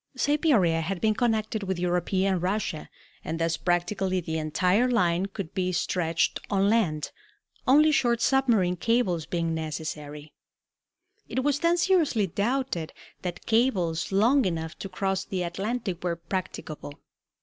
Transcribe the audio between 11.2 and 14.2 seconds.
It was then seriously doubted that cables